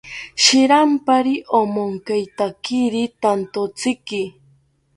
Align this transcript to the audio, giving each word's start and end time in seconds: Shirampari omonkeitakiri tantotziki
Shirampari 0.43 1.35
omonkeitakiri 1.59 3.03
tantotziki 3.21 4.21